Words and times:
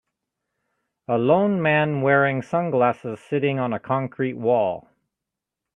a 1.07 1.15
lone 1.19 1.61
man 1.61 2.01
wearing 2.01 2.41
sunglasses 2.41 3.19
sitting 3.19 3.59
on 3.59 3.71
a 3.71 3.79
concrete 3.79 4.33
wall 4.33 4.89